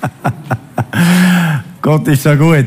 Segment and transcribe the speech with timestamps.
[1.82, 2.66] Gott ist so gut.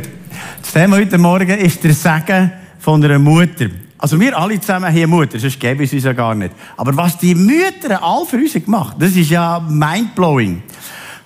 [0.61, 3.67] Das Thema heute Morgen ist der Segen von einer Mutter.
[3.97, 6.53] Also wir alle zusammen eine Mutter, sonst gäbe es uns ja gar nicht.
[6.75, 10.61] Aber was die Mütter all für uns gemacht das ist ja mindblowing.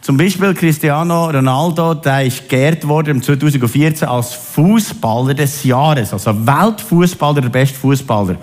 [0.02, 6.34] Zum Beispiel Cristiano Ronaldo, der ist geehrt worden im 2014 als Fußballer des Jahres, also
[6.34, 8.38] Weltfußballer, der beste Fußballer.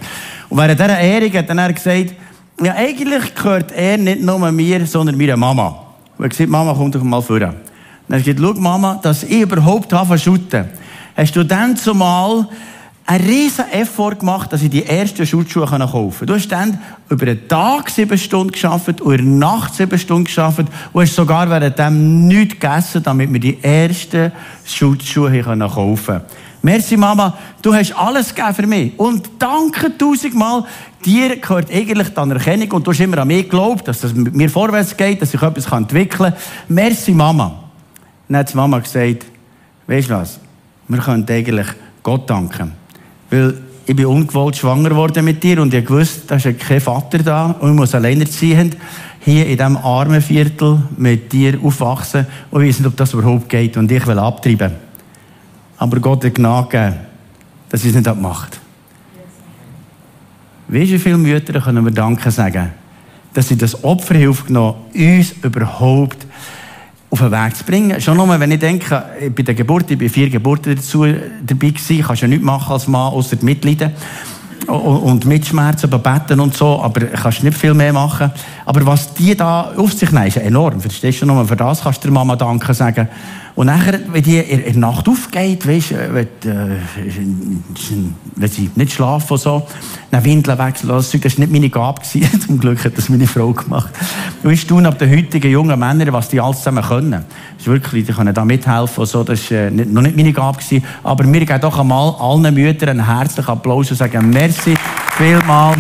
[0.49, 2.15] Und während dieser Ehrung hat er gesagt,
[2.61, 5.84] ja, eigentlich gehört er nicht nur mir, sondern meiner Mama.
[6.17, 7.41] Und hat gesagt, Mama, komm doch mal vor.
[7.41, 7.55] Hat
[8.09, 10.67] er gesagt, schau Mama, dass ich überhaupt habe shooten,
[11.17, 12.49] hast du dann zumal
[13.07, 16.27] einen riesen Effort gemacht, dass ich die ersten Schutzschuhe kaufen konnte.
[16.27, 16.79] Du hast dann
[17.11, 20.61] über den Tag sieben Stunden geschafft und der Nacht sieben Stunden geschafft
[20.93, 24.33] und hast sogar während dem nichts gegessen, damit wir die ersten
[24.65, 26.23] Schutzschuhe kaufen konnten.
[26.65, 28.99] Merci Mama, du hast alles gegeben für mich.
[28.99, 30.65] Und danke tausendmal.
[31.05, 34.35] Dir gehört eigentlich die Anerkennung und du hast immer an mich geglaubt, dass es mit
[34.35, 36.41] mir vorwärts geht, dass ich etwas entwickeln kann.
[36.69, 37.65] Merci Mama.
[38.29, 39.27] Dann hat die Mama gesagt,
[39.87, 40.41] weißt du was,
[40.89, 41.67] wir können eigentlich
[42.03, 42.73] Gott danken.
[43.29, 47.19] Weil ich bin ungewollt schwanger geworden mit dir und ich wusste, da ist kein Vater
[47.19, 48.79] da und ich muss alleinerziehend
[49.21, 53.93] hier in diesem armen Viertel mit dir aufwachsen und nicht, ob das überhaupt geht und
[53.93, 54.84] ich will abtreiben.
[55.77, 56.97] Aber Gott hat Gnade gegeben,
[57.69, 58.61] dass ich es nicht gemacht
[60.69, 62.71] Wie viele Mütter können wir Danke sagen,
[63.33, 66.27] dass sie das Opferhilfe genommen uns überhaupt
[67.11, 68.01] auf den Weg zu bringen.
[68.01, 72.03] Schon nur, wenn ich denke, bei der Geburt, ich bin vier Geburten dazu dabei gewesen,
[72.03, 73.93] kannst ja nichts machen als Mann, außer mitleiden
[74.67, 78.33] und mitschmerzen, beten und so, aber kannst nicht viel mehr machen.
[78.65, 80.81] Aber was die da auf sich nehmen, ist enorm.
[80.81, 81.47] Verstehst du noch?
[81.47, 83.09] Für das kannst du der Mama Danke sagen.
[83.57, 86.77] Und nachher, wenn die in der Nacht aufgeht, weißt, wenn, äh,
[88.35, 89.67] wenn sie nicht schlafen und so,
[90.11, 92.03] dann Windeln wechseln, das war nicht meine Gabe.
[92.47, 93.91] Zum Glück hat das meine Frau gemacht.
[94.43, 97.13] Du weißt du ab den heutigen jungen Männern, was die alles zusammen können.
[97.13, 99.23] Das ist wirklich, die können da mithelfen und so.
[99.23, 100.59] Das war äh, noch nicht meine Gabe.
[100.59, 100.85] Gewesen.
[101.05, 104.75] Aber wir geben doch einmal allen Müttern einen herzlichen Applaus und sagen merci
[105.17, 105.77] vielmal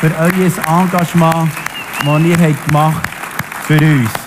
[0.00, 1.50] für euer Engagement,
[2.04, 3.02] das ihr habt gemacht
[3.66, 4.19] für uns.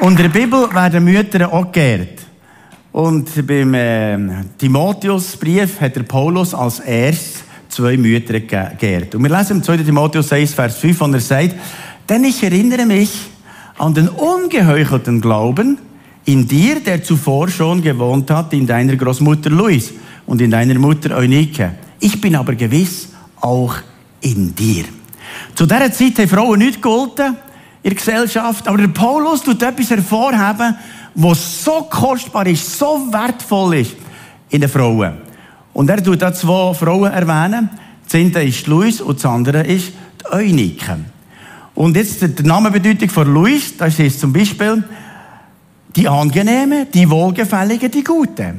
[0.00, 2.20] Und in der Bibel werden Mütter auch geehrt.
[2.90, 4.18] Und beim äh,
[4.56, 9.14] Timotheusbrief hat der Paulus als erstes zwei Mütter geehrt.
[9.14, 9.78] Und wir lesen im 2.
[9.78, 11.54] Timotheus 1, Vers 5, und er sagt,
[12.08, 13.10] denn ich erinnere mich
[13.78, 15.78] an den ungeheuchelten Glauben
[16.24, 19.92] in dir, der zuvor schon gewohnt hat in deiner Großmutter Louis
[20.26, 21.72] und in deiner Mutter Eunike.
[22.00, 23.08] Ich bin aber gewiss
[23.40, 23.76] auch
[24.20, 24.84] in dir.
[25.54, 27.36] Zu dieser Zeit haben Frauen nicht gegolten,
[27.82, 28.66] in der Gesellschaft.
[28.68, 30.76] Aber der Paulus tut etwas hervorheben,
[31.14, 33.96] was so kostbar ist, so wertvoll ist
[34.50, 35.18] in den Frauen.
[35.72, 37.70] Und er tut da zwei Frauen erwähnen.
[38.04, 40.98] Das eine ist Louis und das andere ist die Eunike.
[41.74, 44.82] Und jetzt die Namenbedeutung von Louis, das ist zum Beispiel
[45.96, 48.54] die angenehme, die wohlgefällige, die gute.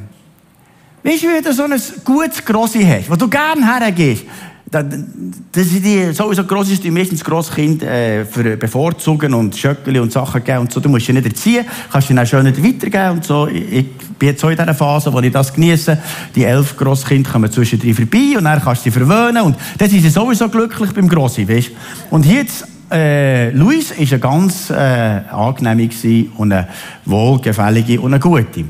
[1.02, 4.24] Weißt du, wie du so ein gutes Grossi hast, wo du gerne hergehst?
[4.72, 10.10] Das sind die, sowieso gross ist die meistens Grosskind äh, für bevorzugen und Schöckeli und
[10.10, 10.80] Sachen geben und so.
[10.80, 13.46] Du musst sie nicht erziehen, kannst sie dann schön weitergeben und so.
[13.48, 13.86] Ich,
[14.18, 15.98] bin jetzt so in dieser Phase, wo ich das genieße.
[16.34, 20.00] Die elf Grosskinder kommen zwischendrin vorbei und dann kannst du sie verwöhnen und dann sind
[20.00, 21.70] sie sowieso glücklich beim Grossi, weißt
[22.10, 25.90] Und jetzt, äh, Luis ist eine ganz äh, angenehme
[26.36, 26.68] und eine
[27.04, 28.64] wohlgefällige und eine gute.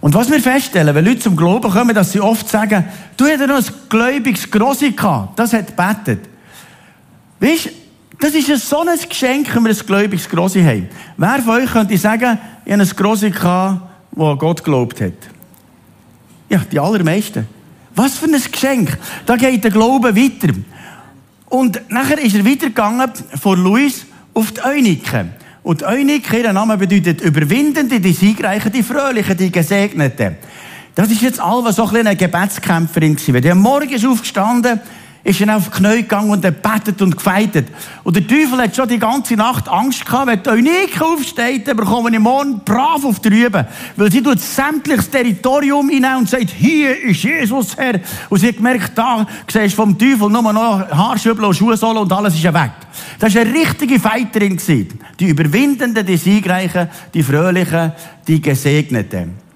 [0.00, 2.84] Und was wir feststellen, wenn Leute zum Glauben kommen, dass sie oft sagen,
[3.16, 6.28] du hättest noch ein gläubiges Grossi gehabt, das hat gebetet.
[7.40, 7.70] Weißt,
[8.20, 10.88] das ist ein so ein Geschenk, wenn wir ein gläubiges Grossi haben.
[11.16, 13.82] Wer von euch könnte sagen, ich habe ein Grossi gehabt,
[14.12, 15.12] wo Gott geglaubt hat?
[16.48, 17.46] Ja, die allermeisten.
[17.94, 18.96] Was für ein Geschenk.
[19.26, 20.54] Da geht der Glaube weiter.
[21.46, 23.10] Und nachher ist er weitergegangen
[23.40, 25.26] von Luis auf die Eunike.
[25.68, 30.36] Und Eunik, ihr Name bedeutet Überwindende, die Siegreichen, die Fröhlichen, die Gesegneten.
[30.94, 33.34] Das ist jetzt Alva so ein eine Gebetskämpferin gewesen.
[33.34, 34.80] Wenn der morgen ist aufgestanden,
[35.24, 37.68] ist er auf die Knie gegangen und er betet und gefeitet.
[38.04, 41.76] Und der Teufel hat schon die ganze Nacht Angst gehabt, wenn die Eunik aufsteht, dann
[41.76, 43.66] bekommen wir morgen brav auf die Rübe.
[43.96, 48.00] Weil sie tut sämtliches Territorium hinein und sagt, hier ist Jesus Herr.
[48.28, 52.12] Und sie hat gemerkt, da siehst du vom Teufel nur noch Haarschübel und Schuhsohlen und
[52.12, 52.70] alles ist weg.
[53.18, 54.58] Das war eine richtige Fighterin.
[55.20, 57.92] Die Überwindenden, die Siegreichen, die Fröhlichen,
[58.26, 59.48] die Gesegneten.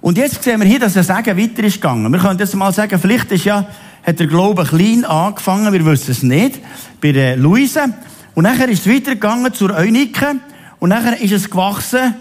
[0.00, 2.10] Und jetzt sehen wir hier, dass der Segen weiter ist gegangen.
[2.12, 3.66] Wir können jetzt mal sagen, vielleicht ist ja
[4.08, 6.60] hat der Glaube klein angefangen, wir wissen es nicht,
[7.00, 7.92] bei der Luise.
[8.34, 10.36] Und nachher ist es weitergegangen zur Eunike.
[10.78, 12.14] Und nachher ist es gewachsen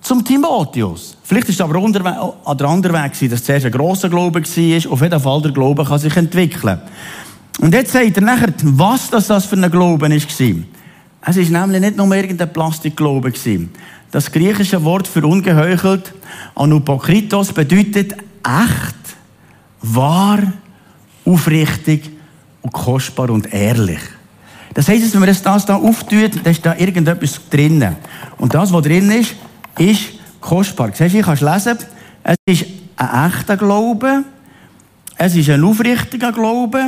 [0.00, 1.16] zum Timotheus.
[1.24, 4.92] Vielleicht ist es aber an der anderen Weg dass es zuerst ein grosser Glaube war.
[4.92, 6.80] Auf jeden Fall, der Glaube kann sich entwickeln.
[7.60, 10.10] Und jetzt sagt er nachher, was das, das für ein Glauben war.
[11.26, 13.32] Es ist nämlich nicht nur irgendein Plastikglaube.
[14.10, 16.14] Das griechische Wort für ungeheuchelt,
[16.54, 19.16] Anupokritos, bedeutet echt,
[19.82, 20.40] wahr,
[21.24, 22.10] aufrichtig
[22.62, 24.00] und kostbar und ehrlich.
[24.74, 27.96] Das heisst, wenn man das, da auftut, dann ist da irgendetwas drinnen.
[28.38, 29.34] Und das, was drin ist,
[29.78, 30.02] ist
[30.40, 30.90] kostbar.
[30.94, 31.78] Siehst du, ich kann es lesen.
[32.22, 34.24] Es ist ein echter Glaube.
[35.16, 36.82] Es ist ein aufrichtiger Glaube.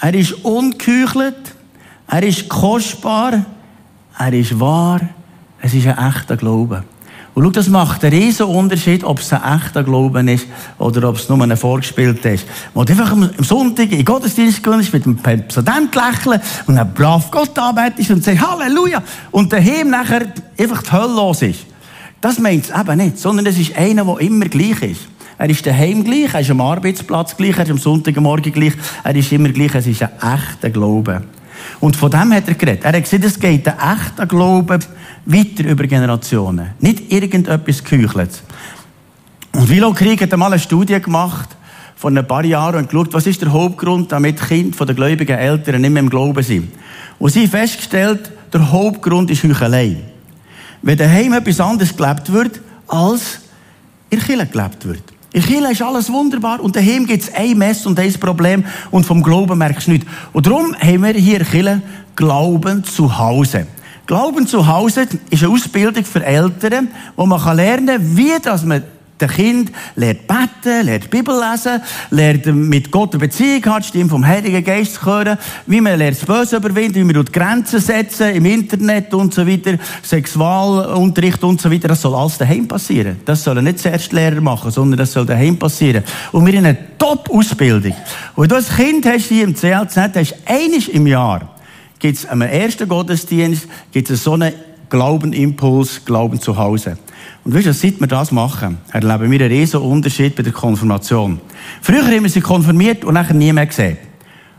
[0.00, 1.54] Er ist ungeheuchelt.
[2.08, 3.46] Er ist kostbar.
[4.18, 5.00] Er ist wahr.
[5.60, 6.84] Es ist ein echter Glaube.
[7.36, 10.46] Und schau, das macht einen riesen Unterschied, ob es ein echter Glauben ist
[10.78, 12.46] oder ob es nur ein vorgespielt ist.
[12.72, 17.30] Du einfach am Sonntag in den Gottesdienst gehst, mit einem Präsident lächeln und dann brav
[17.30, 19.02] Gott arbeitest und sagst Halleluja
[19.32, 21.66] und daheim nachher einfach die Hölle los ist.
[22.22, 25.02] Das meint es eben nicht, sondern es ist einer, der immer gleich ist.
[25.36, 28.72] Er ist daheim gleich, er ist am Arbeitsplatz gleich, er ist am Sonntagmorgen gleich,
[29.04, 31.20] er ist immer gleich, es ist ein echter Glaube.
[31.80, 32.84] Und von dem hat er geredet.
[32.84, 34.78] Er hat gesagt, es geht ein echter Glaube
[35.26, 36.70] weiter über Generationen.
[36.80, 38.42] Nicht irgendetwas Geheucheltes.
[39.52, 41.48] Und Willow Krieg hat einmal eine Studie gemacht,
[41.96, 45.80] vor ein paar Jahren, und geschaut, was ist der Hauptgrund, damit Kinder der gläubigen Eltern
[45.80, 46.70] nicht mehr im Glauben sind.
[47.18, 49.96] Und sie festgestellt, der Hauptgrund ist Heuchelei.
[50.82, 53.40] Wenn daheim etwas anderes gelebt wird, als
[54.10, 55.02] in Kirche gelebt wird.
[55.32, 59.04] In Kirche ist alles wunderbar und daheim gibt es ein Mess und ein Problem und
[59.04, 60.06] vom Glauben merkst du nichts.
[60.32, 61.82] Und darum haben wir hier in Kirche
[62.14, 63.66] Glauben zu Hause.
[64.06, 68.84] Glauben zu Hause ist eine Ausbildung für Eltern, wo man lernen kann, wie dass man
[69.18, 71.80] der Kind lernt beten, lernt die Bibel lesen,
[72.10, 75.98] lernt mit Gott eine Beziehung hat, die Stimme vom Heiligen Geist zu hören, wie man
[75.98, 81.60] lernt das Böse überwinden, wie man Grenzen setzen im Internet und so weiter, Sexualunterricht und
[81.60, 81.88] so weiter.
[81.88, 83.16] Das soll alles daheim passieren.
[83.24, 86.04] Das sollen nicht zuerst Lehrer machen, sondern das soll daheim passieren.
[86.32, 87.94] Und wir in einer Top-Ausbildung.
[88.34, 91.55] Und wenn du als Kind hast hier im CLZ, hast einiges im Jahr,
[92.06, 94.52] gibt es am ersten Gottesdienst, gibt es so einen
[94.90, 96.98] Glaubenimpuls, Glauben zu Hause.
[97.42, 101.40] Und weißt du, seit wir das machen, erleben wir einen riesen Unterschied bei der Konfirmation.
[101.82, 103.98] Früher haben wir sie konfirmiert und nachher nie mehr gesehen.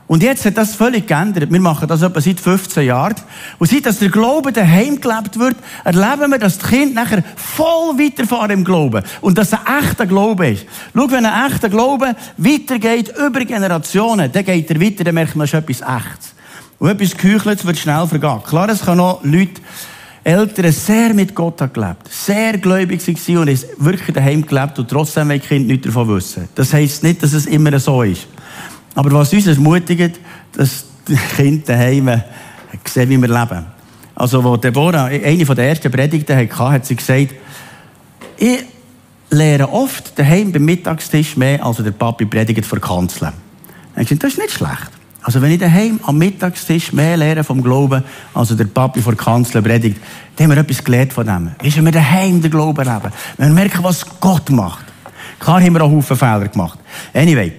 [0.07, 1.49] Und jetzt hat das völlig geändert.
[1.49, 3.15] Wir machen das etwa seit 15 Jahren.
[3.59, 5.55] Und seit dass der Glaube daheim gelebt wird,
[5.85, 9.05] erleben wir, dass die Kinder nachher voll weiterfahren im Glauben.
[9.21, 10.65] Und dass es ein echter Glaube ist.
[10.93, 15.45] Schau, wenn ein echter Glaube weitergeht über Generationen, dann geht er weiter, dann merkt man,
[15.45, 16.36] es ist etwas Echtes.
[16.79, 18.43] Und etwas Geheucheltes wird schnell vergehen.
[18.43, 19.61] Klar, es kann auch Leute
[20.23, 24.89] Eltern sehr mit Gott haben gelebt, sehr gläubig waren und es wirklich daheim gelebt und
[24.89, 26.49] trotzdem wollen Kinder nichts davon wissen.
[26.53, 28.27] Das heisst nicht, dass es immer so ist.
[28.93, 30.19] Aber was uns ermutigt,
[30.51, 32.21] dass die Kinder daheim
[32.85, 33.65] sehen, wie wir leben.
[34.15, 37.35] Also, wo Deborah eine der ersten Predigten hatte, hat sie gesagt,
[38.37, 38.65] ich
[39.29, 43.33] lehre oft daheim beim Mittagstisch mehr, als der Papi predigt vor Kanzeln.
[43.95, 44.96] Das ist nicht schlecht.
[45.27, 48.01] Also wenn ich daheim am Mittagstisch mehr lehre vom Glauben,
[48.33, 49.99] als der Papi vor Kanzler predigt,
[50.37, 51.51] dann haben wir etwas gelernt von dem.
[51.61, 53.11] Wie wir daheim den Glauben leben.
[53.35, 54.85] Wenn wir merken, was Gott macht.
[55.37, 56.79] Klar haben wir auch Haufen Fehler gemacht.
[57.13, 57.51] Anyway.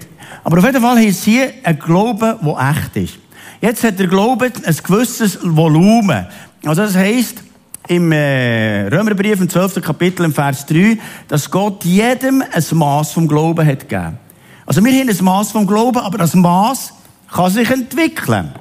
[0.45, 3.19] Aber auf jeden Fall ist hier ein Glauben, der echt ist.
[3.61, 6.27] Jetzt hat der Glaube ein gewisses Volumen.
[6.65, 7.43] Also das heisst,
[7.87, 9.83] im äh, Römerbrief im 12.
[9.83, 10.97] Kapitel im Vers 3,
[11.29, 14.19] dass Gott jedem ein Maß vom Glauben hat gegeben.
[14.65, 16.95] Also wir haben ein Maß vom Glauben, aber das Maß
[17.31, 18.53] kann sich entwickeln.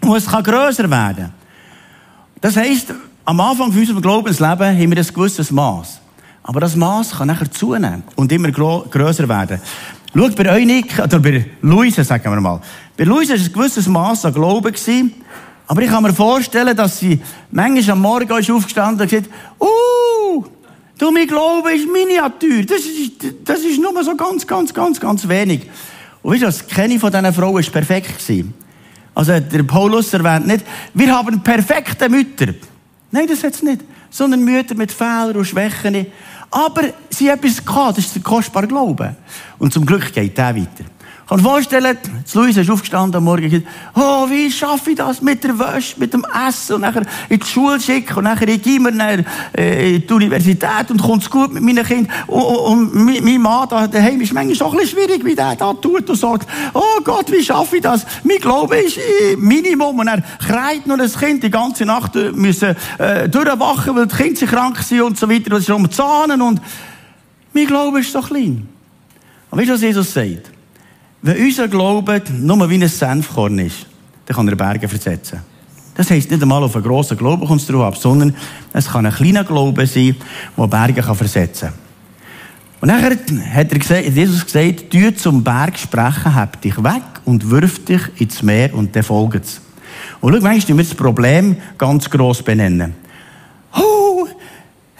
[0.00, 1.32] Und es kann grösser werden.
[2.40, 2.92] Das heisst,
[3.24, 6.00] am Anfang von unserem Glaubensleben haben wir ein gewisses Maß.
[6.42, 9.60] Aber das Maß kann nachher zunehmen und immer grösser werden.
[10.14, 12.60] Schaut bei euch oder bei Luisa, sagen wir mal.
[12.96, 14.72] Bei Luisa war ein gewisses Maß an Glauben.
[14.72, 15.12] Gewesen,
[15.66, 19.28] aber ich kann mir vorstellen, dass sie manchmal am Morgen ist aufgestanden und gesagt,
[19.60, 20.42] uh,
[20.96, 22.62] du, mein Glaube ist Miniatur.
[22.62, 23.12] Das ist,
[23.44, 25.68] das ist nur so ganz, ganz, ganz, ganz wenig.
[26.22, 26.66] Und weißt du was?
[26.66, 28.32] Keine von diesen Frauen war perfekt.
[29.14, 32.54] Also, der Paulus erwähnt nicht, wir haben perfekte Mütter.
[33.10, 33.82] Nein, das hat es nicht.
[34.10, 36.06] Sondern Mütter mit Fehlern und Schwächen.
[36.50, 39.16] Aber sie haben etwas gehabt, das ist der kostbare Glaube.
[39.58, 40.84] Und zum Glück geht der weiter
[41.28, 41.98] kann vorstellen,
[42.32, 46.14] Luisa ist aufgestanden am Morgen und oh, wie schaffe ich das mit der Wäsche, mit
[46.14, 50.06] dem Essen und nachher in die Schule schicken und nachher in die, nachher, äh, in
[50.06, 52.10] die Universität und kommt es gut mit meinen Kindern.
[52.26, 55.54] Und, und, und mein Mann da daheim ist manchmal auch ein bisschen schwierig, wie der
[55.54, 58.06] da tut und sagt, oh Gott, wie schaffe ich das?
[58.24, 58.98] Mein Glaube ist
[59.36, 64.06] Minimum und er kreit nur das Kind die ganze Nacht äh, müssen äh, durchwachen, weil
[64.06, 66.62] die Kinder krank sind und so weiter, das ist um Zahnen und
[67.52, 68.66] mein Glaube ist so klein.
[69.50, 70.57] Und weißt du, was Jesus sagt?
[71.22, 73.86] Wenn unser Glaube nur wie ein Senfkorn ist,
[74.26, 75.40] dann kann er Berge versetzen.
[75.94, 78.36] Das heisst nicht einmal auf einen grossen Glauben kommt es drauf ab, sondern
[78.72, 80.14] es kann ein kleiner Glaube sein,
[80.56, 81.78] der Berge kann versetzen kann.
[82.80, 87.50] Und nachher hat er gesagt, Jesus gesagt, du zum Berg sprechen, hab dich weg und
[87.50, 89.60] wirf dich ins Meer und dann folgt es.
[90.20, 92.94] Und schau, manchmal wir das Problem ganz gross benennen.
[93.76, 94.28] Oh,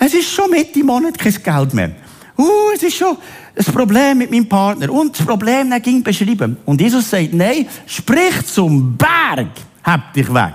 [0.01, 1.93] es ist schon Mitte Monat kein Geld mehr.
[2.41, 3.17] Oh, es ist schon
[3.57, 4.93] ein Problem mit meinem Partner.
[4.93, 6.57] Und das Problem ging beschrieben.
[6.65, 9.49] Und Jesus sagt, nein, sprich zum Berg,
[9.83, 10.55] hab dich weg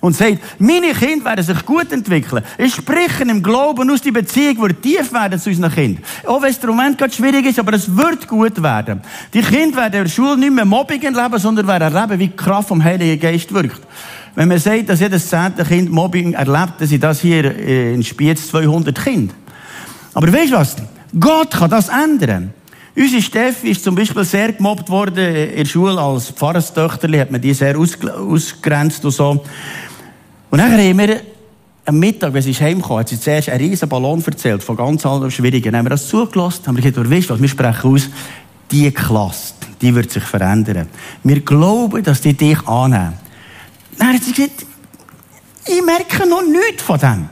[0.00, 2.44] und sagt, meine Kinder werden sich gut entwickeln.
[2.56, 6.04] Ich spreche im Glauben aus, die Beziehung wird tief werden zu unseren Kindern.
[6.24, 9.00] Auch wenn es im Moment gerade schwierig ist, aber es wird gut werden.
[9.32, 12.36] Die Kinder werden in der Schule nicht mehr Mobbing erleben, sondern werden erleben, wie die
[12.36, 13.80] Kraft vom Heiligen Geist wirkt.
[14.36, 18.46] Wenn man sagt, dass jedes zehnte Kind Mobbing erlebt, dann sind das hier in Spiez
[18.48, 19.34] 200 Kinder.
[20.12, 20.76] Aber weißt du was?
[21.18, 22.52] Gott kann das ändern.
[22.96, 27.40] Unsere Steffi ist zum Beispiel sehr gemobbt worden in der Schule als Pfarrerstöchterli, hat man
[27.40, 29.44] die sehr ausgegrenzt und so.
[30.50, 31.20] Und dann haben wir
[31.86, 35.30] am Mittag, wenn sie heimgekommen hat sie zuerst einen riesen Ballon erzählt, von ganz allen
[35.30, 35.72] Schwierigen.
[35.72, 38.08] Dann haben wir das zugelassen, haben wir gesagt, weißt was, wir sprechen aus,
[38.70, 40.86] die Klasse, die wird sich verändern.
[41.22, 43.14] Wir glauben, dass die dich annehmen.
[43.98, 44.66] Dann hat sie gesagt,
[45.66, 47.28] ich merke noch nichts von dem.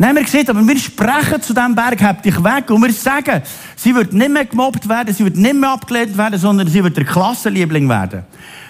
[0.00, 3.42] Haben wir gesagt, aber wir sprechen zu diesem Berg, hab dich weg, und wir sagen,
[3.76, 6.96] sie wird nicht mehr gemobbt werden, sie wird nicht mehr abgelehnt werden, sondern sie wird
[6.96, 8.24] der Klassenliebling werden.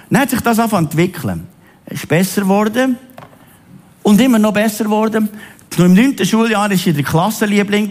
[0.09, 1.47] Dann hat sich das angefangen zu entwickeln.
[1.85, 2.97] Es ist besser geworden
[4.03, 5.29] und immer noch besser geworden.
[5.77, 7.91] Im neunten Schuljahr war er der Klassenliebling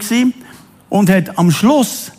[0.88, 2.12] und hat am Schluss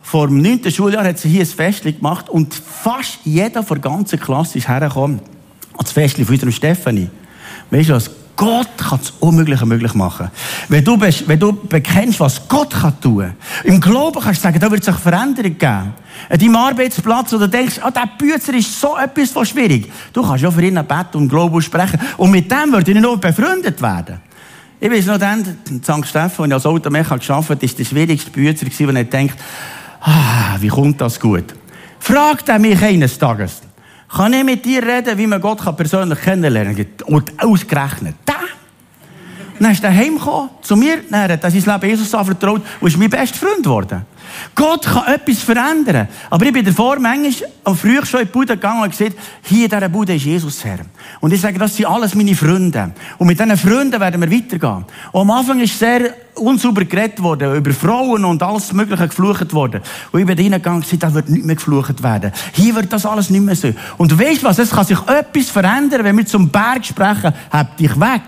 [0.00, 3.90] vor dem neunten Schuljahr hat sie hier ein Festchen gemacht und fast jeder von der
[3.90, 5.20] ganzen Klasse ist hergekommen
[5.76, 7.08] das Festchen von unserem Stefanie.
[7.70, 8.10] Weißt du was?
[8.36, 10.30] Gott kann das Unmögliche möglich machen.
[10.68, 13.32] Wenn du, bist, wenn du bekennst, was Gott kann tun,
[13.64, 15.94] im Glauben kannst du sagen, da wird sich Veränderung geben.
[16.28, 19.90] An deinem Arbeitsplatz, wo du denkst, ah, der Bützer ist so etwas von schwierig.
[20.12, 21.98] Du kannst ja für ihn beten und Glauben sprechen.
[22.18, 24.20] Und mit dem würde ich nur befreundet werden.
[24.78, 26.06] Ich weiß noch dann, in St.
[26.06, 29.36] Stephan, als ich als Automecher gearbeitet habe, ist der schwierigste gewesen, wo ich denkt,
[30.02, 31.54] ah, wie kommt das gut?
[31.98, 33.62] Fragt er mich eines Tages,
[34.08, 36.86] kann ich mit dir reden, wie man Gott persönlich kennenlernen kann?
[37.06, 38.14] Und ausgerechnet.
[39.58, 42.96] Dann ist er heimgekommen, zu mir, dann hat er sein Leben Jesus anvertraut und ist
[42.96, 44.04] mein bester Freund geworden.
[44.54, 46.08] Gott kann etwas verändern.
[46.30, 49.64] Aber ich bin davor manchmal am früh schon in die Bude gegangen und gesagt, hier
[49.64, 50.80] in dieser Bude ist Jesus Herr.
[51.20, 52.92] Und ich sage, das sind alles meine Freunde.
[53.18, 54.84] Und mit diesen Freunden werden wir weitergehen.
[55.12, 59.80] Und am Anfang ist sehr unsauber geredet worden, über Frauen und alles Mögliche geflucht worden.
[60.12, 62.32] Und ich bin hineingegangen und gesagt, da wird nicht mehr geflucht werden.
[62.52, 63.72] Hier wird das alles nicht mehr so.
[63.96, 67.76] Und du weißt was, es kann sich etwas verändern, wenn wir zum Berg sprechen, hab
[67.76, 68.22] dich weg.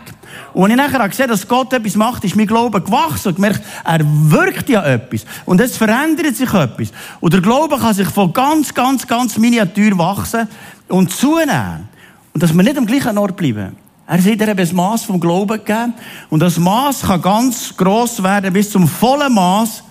[0.53, 3.63] Und als ich nachher gesehen dass Gott etwas macht, ist mein Glaube gewachsen und gemerkt,
[3.85, 5.25] er wirkt ja etwas.
[5.45, 6.89] Und es verändert sich etwas.
[7.21, 10.49] Und der Glaube kann sich von ganz, ganz, ganz miniatur wachsen
[10.89, 11.89] und zunehmen.
[12.33, 13.77] Und dass wir nicht am gleichen Ort bleiben.
[14.07, 15.93] Er sagt, er hat ein Maß vom Glauben gegeben.
[16.31, 19.83] Und das Maß kann ganz gross werden bis zum vollen Maß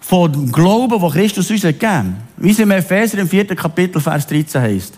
[0.00, 2.04] von dem Glauben, wo Christus uns gegeben hat.
[2.38, 3.46] Wie es im Epheser im 4.
[3.54, 4.94] Kapitel, Vers 13 heißt.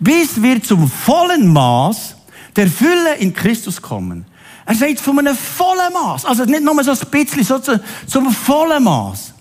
[0.00, 2.16] Bis wir zum vollen Maß
[2.56, 4.24] der Fülle in Christus kommen.
[4.66, 6.24] Er sagt von einem vollen Maß.
[6.24, 9.34] Also nicht nur so ein bisschen, sondern zum vollen Maß.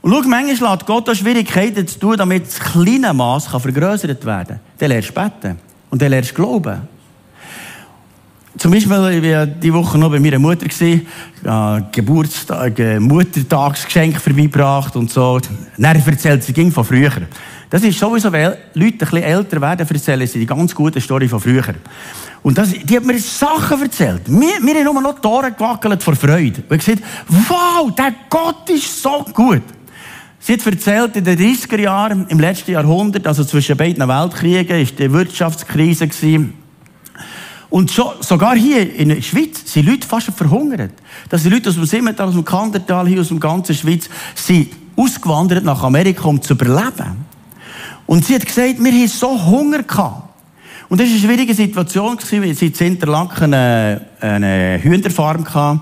[0.00, 4.48] Und schau, manchmal lässt Gott auch Schwierigkeiten zu tun, damit das kleine Maß vergrößert werden
[4.48, 4.60] kann.
[4.78, 5.58] Dann lernst du beten.
[5.90, 6.80] Und dann lernst du glauben.
[8.56, 11.06] Zum Beispiel, ich war diese Woche noch bei meiner Mutter, gewesen,
[11.44, 15.38] äh, Geburtstag, äh, Muttertagsgeschenk vorbeigebracht und so.
[15.76, 17.12] Dann erzählt sie ging von früher.
[17.70, 21.28] Das ist sowieso, weil Leute ein bisschen älter werden, erzählen sie die ganz gute Story
[21.28, 21.62] von früher.
[22.42, 24.22] Und das, die hat mir Sachen erzählt.
[24.26, 26.62] Wir, wir haben nur noch die Ohren gewackelt vor Freude.
[26.68, 29.62] Und gesagt, wow, der Gott ist so gut.
[30.40, 34.98] Sie hat erzählt, in den 30er Jahren, im letzten Jahrhundert, also zwischen beiden Weltkriegen, ist
[34.98, 36.54] die Wirtschaftskrise gewesen.
[37.70, 40.92] Und schon, sogar hier in der Schweiz sind Leute fast verhungert.
[41.28, 44.68] Dass die Leute aus dem Simmental, aus dem Kandertal, hier aus der ganzen Schweiz, sind
[44.96, 47.26] ausgewandert nach Amerika, um zu überleben.
[48.06, 50.27] Und sie hat gesagt, wir haben so Hunger gehabt.
[50.88, 55.80] Und das war eine schwierige Situation, weil sie in Interlaken eine, eine Hühnerfarm hatten.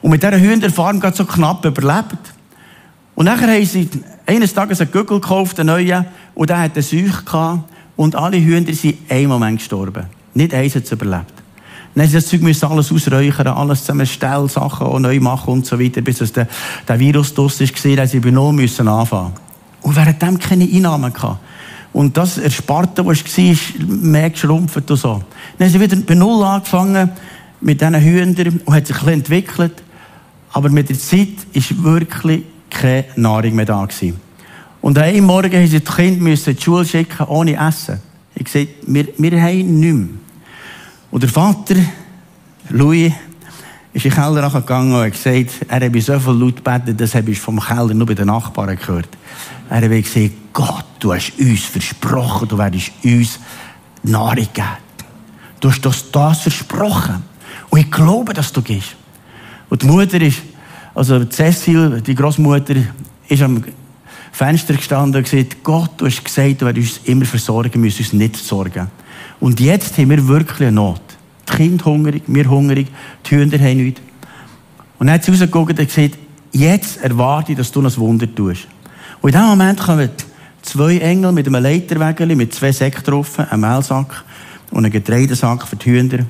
[0.00, 2.34] Und mit dieser Hühnerfarm gerade so knapp überlebt.
[3.14, 3.88] Und nachher haben sie
[4.26, 7.64] eines Tages einen Gügel gekauft, einen neuen, und der hatte Seuch gehabt.
[7.96, 10.06] Und alle Hühner sind einen Moment gestorben.
[10.34, 11.34] Nicht eins hat es überlebt.
[11.94, 15.66] Dann haben sie das Zeug müssen alles ausräuchern, alles zusammenstellen, Sachen auch neu machen und
[15.66, 16.46] so weiter, bis es der,
[16.86, 19.32] der Virus draus war, dass sie bei müssen anfangen.
[19.82, 21.40] Und währenddem keine Einnahmen gehabt.
[21.92, 25.22] Und das Ersparte, was war, mehr geschrumpft und so.
[25.58, 27.10] Dann haben sie wieder bei Null angefangen
[27.60, 29.82] mit diesen Hühnern und hat sich ein bisschen entwickelt.
[30.52, 34.20] Aber mit der Zeit war wirklich keine Nahrung mehr da gewesen.
[34.80, 38.00] Und an einem Morgen mussten sie die Kinder in die Schule schicken, ohne Essen.
[38.34, 40.08] Ich gesagt, wir, wir haben nichts mehr.
[41.10, 41.74] Und der Vater,
[42.68, 43.12] Louis,
[43.92, 47.14] ist in den Keller gegangen und hat gesagt, er habe so viel laut gebeten, das
[47.14, 49.08] habe ich vom Keller nur bei den Nachbarn gehört.
[49.70, 53.38] Er hat gesagt, Gott, du hast uns versprochen, du werdest uns
[54.02, 54.66] Nahrung geben.
[55.60, 57.22] du hast das, das versprochen.
[57.70, 58.96] Und ich glaube, dass du gehst.
[59.70, 60.38] Und die Mutter ist,
[60.96, 62.74] also Cecil, die Großmutter,
[63.28, 63.62] ist am
[64.32, 68.12] Fenster gestanden und gesagt, Gott, du hast gesagt, du wirst uns immer versorgen, müssen uns
[68.12, 68.88] nicht sorgen.
[69.38, 71.02] Und jetzt haben wir wirklich eine Not.
[71.48, 72.88] Die Kinder hungrig, wir hungrig,
[73.26, 74.00] die Hühner haben nichts.
[74.98, 76.18] Und dann hat sie rausgeguckt und gesagt,
[76.50, 78.66] jetzt erwarte ich, dass du ein Wunder tust.
[79.20, 80.10] Und in dem Moment kommen
[80.62, 84.24] zwei Engel mit einem Leiterwägel, mit zwei Säcken drauf, einem Mehlsack
[84.70, 86.24] und einem Getreidesack für die Hühner.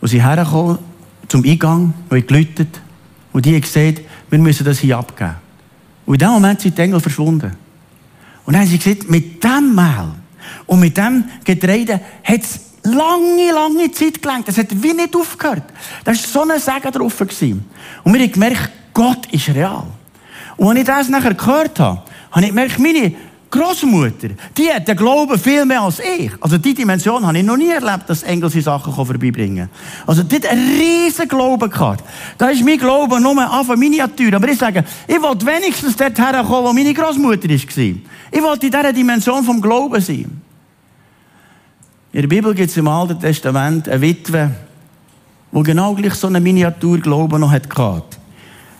[0.00, 0.78] Und sie hergekommen
[1.28, 2.80] zum Eingang und geläutet.
[3.32, 5.36] Und die haben gesagt, wir müssen das hier abgeben.
[6.06, 7.56] Und in dem Moment sind die Engel verschwunden.
[8.44, 10.12] Und dann haben sie gesagt, mit dem Mehl
[10.66, 14.48] und mit dem Getreide hat es lange, lange Zeit gelangt.
[14.48, 15.64] Das hat wie nicht aufgehört.
[16.04, 17.18] Da war so ein Segen drauf.
[17.18, 17.64] Gewesen.
[18.02, 19.86] Und wir haben gemerkt, Gott ist real.
[20.56, 23.14] Und als ich das nachher gehört habe, habe ich gemerkt, meine
[23.50, 26.30] Großmutter, die hat den Glauben viel mehr als ich.
[26.40, 29.68] Also die Dimension habe ich noch nie erlebt, dass Engel sie Sachen vorbeibringen
[30.06, 32.04] Also die hat einen riesen Glauben gehabt.
[32.38, 34.34] Da ist mein Glaube nur einfach Miniatur.
[34.34, 37.56] Aber ich sage, ich wollte wenigstens dort herkommen, wo meine Großmutter war.
[37.56, 40.40] Ich wollte in dieser Dimension vom Glauben sein.
[42.12, 44.50] In der Bibel gibt es im Alten Testament eine Witwe,
[45.50, 48.04] die genau gleich so einen Miniaturglauben noch hatte.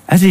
[0.07, 0.31] Es war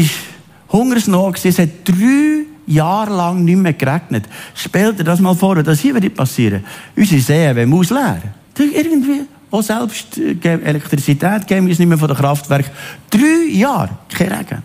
[0.72, 4.25] Hungersnot, es hat drei Jahre lang nicht mehr geregnet.
[4.53, 6.63] Stell dir das mal vor, das hier wird passieren.
[6.95, 8.39] Unsere Seen werden ausleeren.
[8.57, 12.69] Irgendwie, auch selbst äh, Elektrizität geben wir uns nicht mehr von der Kraftwerk.
[13.09, 14.63] Drei Jahre, kein Regen.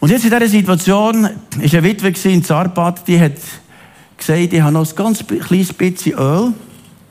[0.00, 3.32] Und jetzt in dieser Situation war eine Witwe in Zarpat, die hat
[4.16, 6.52] gesagt, ich habe noch ein ganz kleines bisschen Öl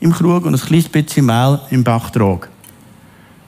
[0.00, 2.48] im Krug und ein kleines bisschen Mehl im Bachtrog.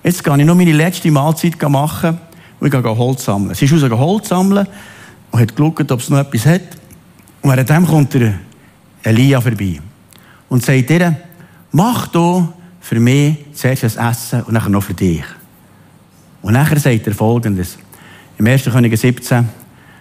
[0.04, 2.18] Jetzt gehe ich noch meine letzte Mahlzeit machen
[2.60, 3.54] und ich gehe Holz sammeln.
[3.54, 4.66] Sie ist raus Holz sammeln
[5.30, 6.62] und hat geschaut, ob es noch etwas hat.
[7.42, 8.34] Und währenddem kommt der
[9.02, 9.80] Elia vorbei
[10.48, 11.16] und sagt ihr,
[11.72, 15.24] mach du für mich zuerst ein Essen und nachher noch für dich.
[16.42, 17.78] Und nachher sagt er folgendes.
[18.38, 18.64] Im 1.
[18.64, 19.48] Könige 17,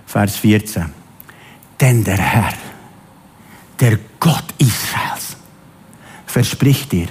[0.06, 0.86] Vers 14.
[1.80, 2.54] Denn der Herr,
[3.80, 5.36] der Gott Israels,
[6.26, 7.08] verspricht dir,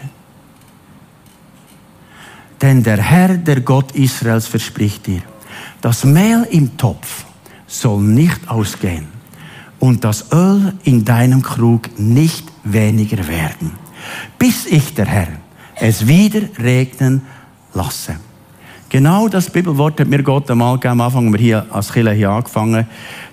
[2.62, 5.22] denn der Herr, der Gott Israels, verspricht dir,
[5.81, 7.25] das Mehl im Topf
[7.66, 9.07] soll nicht ausgehen
[9.79, 13.72] und das Öl in deinem Krug nicht weniger werden,
[14.38, 15.29] bis ich, der Herr,
[15.76, 17.22] es wieder regnen
[17.74, 18.16] lasse.
[18.88, 20.92] Genau das Bibelwort hat mir Gott einmal gegeben.
[20.92, 22.87] Am Anfang haben wir hier als Killer hier angefangen.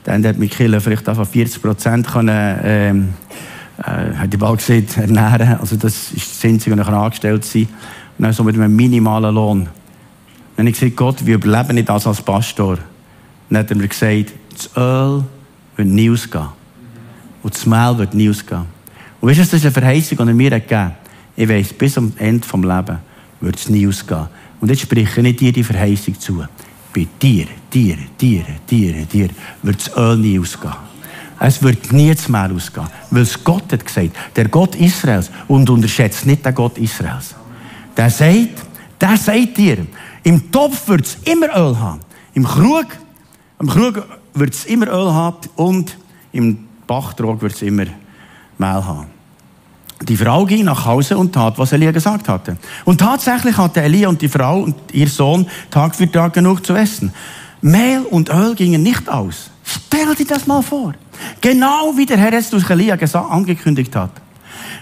[0.04, 3.10] Dann hat mich Killer vielleicht einfach 40 Prozent können, ähm,
[3.78, 5.60] äh, hat die bald gesehen, ernähren.
[5.60, 7.67] Also das ist das Einzige, was ich angestellt sein.
[8.17, 9.69] Und dann so mit einem minimalen Lohn.
[10.56, 12.80] Dann habe ich gesagt, Gott, wir überleben nicht das als Pastor.
[13.54, 15.24] Dann hat er mir gesagt, das Öl
[15.76, 16.48] wird nie ausgehen.
[17.44, 18.66] Und das Mehl wird nie ausgehen.
[19.22, 20.96] Und weißt du, das ist eine Verheißung, die er mir gegeben hat.
[21.36, 23.00] Ich weiss, bis am Ende des Lebens
[23.42, 24.26] wird es nie ausgehen.
[24.60, 26.44] Und jetzt spreche ich dir die Verheißung zu.
[26.96, 29.30] Bei dir, dir, dir, dir, dir
[29.62, 30.74] wird das Öl nie ausgehen.
[31.39, 32.88] Es wird nie das Mehl ausgehen.
[33.12, 35.30] Weil es Gott hat gesagt, der Gott Israels.
[35.48, 37.36] Und unterschätzt nicht den Gott Israels.
[37.96, 38.66] Der sagt,
[39.00, 39.86] der sagt dir,
[40.24, 42.00] im Topf wird es immer Öl haben.
[42.34, 42.88] Im Krug,
[43.63, 45.97] im Krug wird es immer Öl haben und
[46.34, 47.86] im Bachtrog wird es immer
[48.58, 49.08] Mehl haben.
[50.02, 52.58] Die Frau ging nach Hause und tat, was Elia gesagt hatte.
[52.84, 56.73] Und tatsächlich hatte Elia und die Frau und ihr Sohn Tag für Tag genug zu
[56.73, 57.13] essen.
[57.62, 59.49] Mehl und Öl gingen nicht aus.
[59.63, 60.93] Stell dir das mal vor.
[61.39, 64.12] Genau wie der Herr es durch Elia angekündigt hat.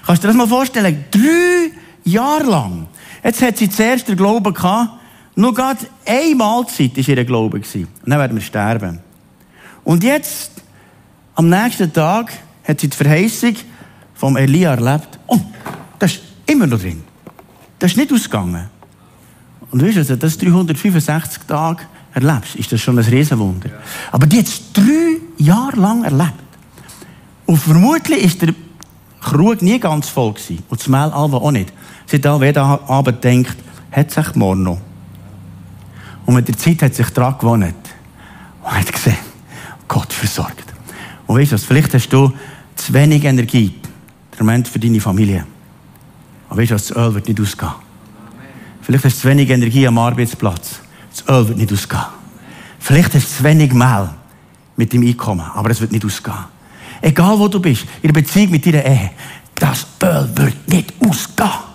[0.08, 1.06] Kannst du dir das mal vorstellen?
[1.12, 1.72] Drei
[2.04, 2.88] Jahre lang.
[3.24, 5.01] Jetzt hat sie zuerst den Glauben gehabt,
[5.36, 7.58] nur gerade eine Mahlzeit war ihr Glaube.
[7.58, 9.00] Und dann werden wir sterben.
[9.84, 10.52] Und jetzt,
[11.36, 12.32] am nächsten Tag,
[12.64, 13.56] hat sie die Verheißung
[14.14, 15.20] vom Elia erlebt.
[15.28, 15.40] Oh,
[15.98, 17.04] das ist immer noch drin.
[17.80, 18.70] Das ist nicht ausgegangen.
[19.72, 23.70] Und weißt du, also, das 365 Tage erlebst, ist das schon ein Riesenwunder.
[24.12, 26.34] Aber die hat es drei Jahre lang erlebt.
[27.46, 28.54] Und vermutlich ist der
[29.22, 30.64] Krug nie ganz voll gewesen.
[30.70, 31.72] Und das Mehl auch nicht.
[32.06, 33.58] Sie hat all jeden Abend gedacht,
[33.92, 34.82] hat sich morgen noch.
[36.26, 37.76] Und mit der Zeit hat sich daran gewohnt.
[38.64, 39.18] Und hat gesehen,
[39.88, 40.74] Gott versorgt.
[41.28, 42.32] Und weißt du was, vielleicht hast du
[42.76, 43.74] zu wenig Energie,
[44.34, 45.46] der Moment für deine Familie.
[46.50, 47.72] Aber weißt du was, das Öl wird nicht ausgehen.
[48.82, 50.80] Vielleicht hast du zu wenig Energie am Arbeitsplatz.
[51.12, 52.06] Das Öl wird nicht ausgehen.
[52.80, 54.10] Vielleicht hast du zu wenig Mehl
[54.76, 56.46] mit dem Einkommen, aber es wird nicht ausgehen.
[57.02, 59.12] Egal wo du bist, in der Beziehung mit deiner Ehe,
[59.56, 61.71] das Öl wird nicht ausgehen.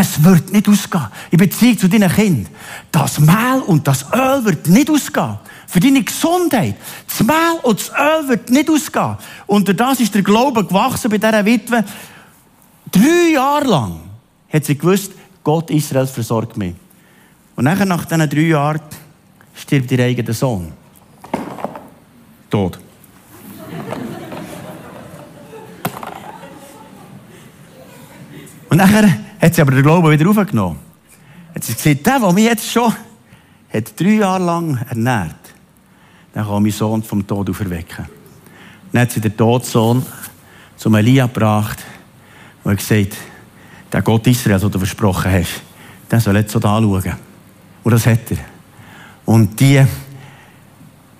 [0.00, 1.08] Es wird nicht ausgehen.
[1.30, 2.50] In Beziehung zu deinen Kindern.
[2.90, 5.36] Das Mehl und das Öl wird nicht ausgehen.
[5.66, 6.76] Für deine Gesundheit.
[7.06, 9.18] Das Mehl und das Öl wird nicht ausgehen.
[9.46, 11.84] Und das ist der Glaube gewachsen bei dieser Witwe.
[12.90, 14.00] Drei Jahre lang
[14.50, 15.12] hat sie gewusst,
[15.44, 16.74] Gott Israels versorgt mich.
[17.54, 18.80] Und nachher, nach diesen drei Jahren,
[19.54, 20.72] stirbt ihr eigener Sohn.
[22.48, 22.78] Tod.
[28.70, 30.78] Und nachher hat sie aber den Glauben wieder aufgenommen.
[31.54, 32.94] Hat sie gesagt, der, der mich jetzt schon
[33.72, 35.36] hat drei Jahre lang ernährt,
[36.32, 38.06] dann kann mein Sohn vom Tod auferwecken.
[38.92, 40.04] Dann hat sie den Todsohn
[40.76, 41.78] zum Elia gebracht
[42.64, 43.16] und gesagt,
[43.92, 45.62] der Gott Israel, den du versprochen hast,
[46.10, 47.14] der soll jetzt so da schauen.
[47.82, 48.38] Und das hat er.
[49.24, 49.84] Und die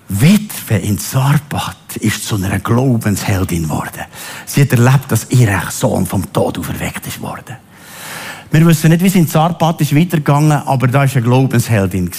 [0.09, 4.04] Witwe in Sarpat ist zu einer Glaubensheldin geworden.
[4.46, 7.56] Sie hat erlebt, dass ihr Sohn vom Tod auferweckt ist worden.
[8.50, 12.10] Wir wissen nicht, wie es in Zarpat ist weitergegangen, aber da war eine Glaubensheldin.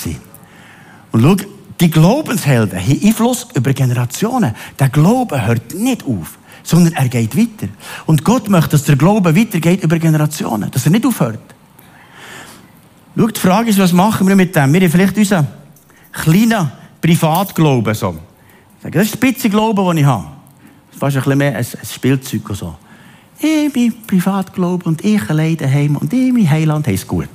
[1.11, 1.35] Und schau,
[1.79, 4.55] die Glaubenshelden haben Einfluss über Generationen.
[4.79, 7.71] Der Glaube hört nicht auf, sondern er geht weiter.
[8.05, 11.39] Und Gott möchte, dass der Glaube weitergeht über Generationen, dass er nicht aufhört.
[13.17, 14.71] Schau, die Frage ist, was machen wir mit dem?
[14.71, 15.47] Wir haben vielleicht unseren
[16.13, 18.15] kleinen Privatglauben so.
[18.81, 20.27] Das ist der Spitzenglauben, den ich habe.
[20.87, 22.75] Das ist fast ein bisschen mehr ein, Spielzeug oder so.
[23.43, 27.29] Ich bin Privatglaube und ich allein daheim und ich, mein Heiland, es gut.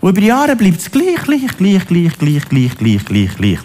[0.00, 3.58] Und über Jahre bleibt es gleich, gleich, gleich, gleich, gleich, gleich, gleich, gleich, gleich.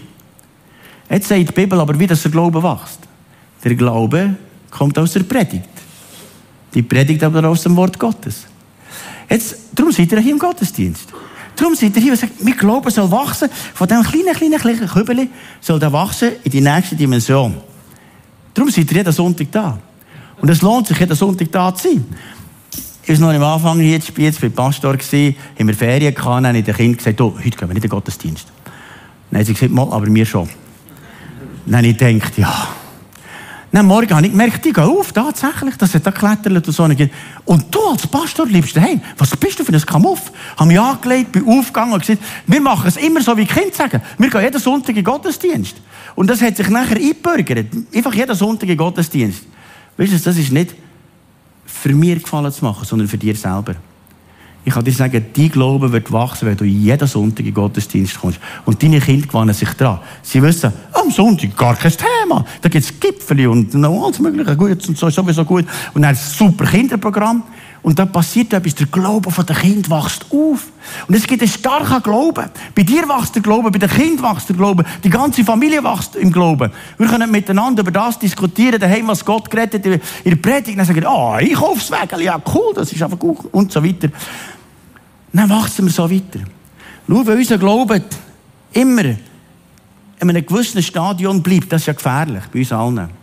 [1.08, 3.00] Jetzt sagt die Bibel aber, wie das der Glaube wächst.
[3.64, 4.36] Der Glaube
[4.72, 5.70] kommt aus der Predigt.
[6.74, 8.48] Die Predigt aber aus dem Wort Gottes.
[9.30, 11.10] Jetzt, darum seid ihr hier im Gottesdienst.
[11.56, 13.50] Darum seid ihr hier und sagt, mein Glaube soll wachsen.
[13.76, 17.56] Von diesem kleinen, kleinen, kleinen Kübeli soll der wachsen in die nächste Dimension.
[18.52, 19.78] Darum seid ihr jeden Sonntag da.
[20.42, 22.06] Und es lohnt sich, jeden Sonntag da zu sein.
[23.04, 26.38] Ich war noch am Anfang hier jetzt, jetzt bei Pastor, gewesen, haben wir Ferien gehabt,
[26.38, 28.48] dann habe ich den Kindern gesagt, oh, heute gehen wir nicht in den Gottesdienst.
[29.30, 30.50] Dann haben sie gesagt, mal, aber mir schon.
[31.66, 32.68] Dann habe ich gedacht, ja.
[33.72, 36.84] Dann morgen habe ich gemerkt, ich gehe auf, tatsächlich, das hat da geklettert und so.
[36.84, 39.00] Und du als Pastor bleibst daheim.
[39.18, 40.32] Was bist du für ein Kamuff?
[40.58, 43.74] Haben mich angelegt, bin aufgegangen und gesagt, wir machen es immer so, wie die Kinder
[43.74, 44.02] sagen.
[44.18, 45.78] Wir gehen jeden Sonntag in den Gottesdienst.
[46.16, 47.68] Und das hat sich nachher eingebürgert.
[47.94, 49.44] Einfach jeden Sonntag in den Gottesdienst.
[49.98, 50.76] Weißt du, das ist nicht
[51.66, 53.76] für mir gefallen zu machen, sondern für dir selber.
[54.64, 58.40] Ich kann dir sagen, dein Glaube wird wachsen, wenn du jeden Sonntag in Gottesdienst kommst.
[58.66, 60.00] Und deine Kinder gewöhnen sich dran.
[60.22, 62.46] Sie wissen, am Sonntag gar kein Thema.
[62.62, 64.56] Da gibt es Gipfel und noch alles Mögliche.
[64.56, 65.66] Gut und so, sowieso gut.
[65.96, 67.42] Und dann ein super Kinderprogramm.
[67.84, 70.68] Und dann passiert etwas, der Glaube von den Kind wächst auf.
[71.08, 72.50] Und es gibt einen starken Glauben.
[72.76, 76.16] Bei dir wächst der Glaube, bei den Kind wächst der Glaube, die ganze Familie wächst
[76.16, 76.72] im Glauben.
[77.00, 80.78] Wir können miteinander über das diskutieren, daheim, was Gott gerettet in der Predigt.
[80.78, 83.84] Dann sagen, ah, oh, ich aufs Weg, ja cool, das ist einfach gut und so
[83.84, 84.10] weiter.
[85.34, 86.40] Dann wachsen wir so weiter.
[87.08, 88.04] Nur wenn unser Glaube
[88.74, 89.18] immer in
[90.20, 93.21] einem gewissen Stadion bleibt, das ist ja gefährlich, bei uns allen.